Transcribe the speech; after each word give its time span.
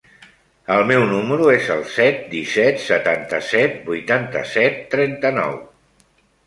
El 0.75 0.79
meu 0.91 1.03
número 1.11 1.49
es 1.57 1.69
el 1.75 1.83
set, 1.97 2.17
disset, 2.33 2.81
setanta-set, 2.87 3.79
vuitanta-set, 3.93 4.85
trenta-nou. 4.97 5.59